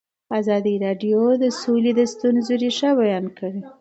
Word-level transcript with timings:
ازادي 0.39 0.75
راډیو 0.85 1.21
د 1.43 1.45
سوله 1.61 1.91
د 1.99 2.01
ستونزو 2.13 2.53
رېښه 2.61 2.89
بیان 2.99 3.25
کړې. 3.37 3.59